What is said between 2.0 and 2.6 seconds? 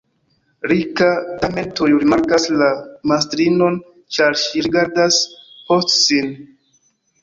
rimarkas